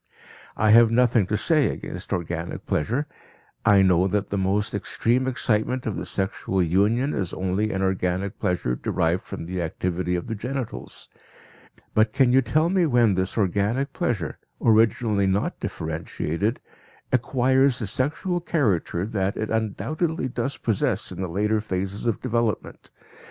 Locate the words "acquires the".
17.13-17.85